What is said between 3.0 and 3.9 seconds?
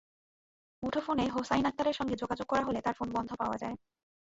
বন্ধ পাওয়া যায়।